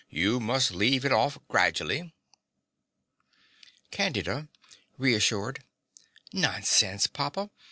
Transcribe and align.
You 0.09 0.39
must 0.39 0.71
leave 0.71 1.05
it 1.05 1.11
off 1.11 1.37
grajally. 1.47 2.11
CANDIDA 3.91 4.47
(reassured). 4.97 5.63
Nonsense, 6.33 7.05
papa. 7.05 7.51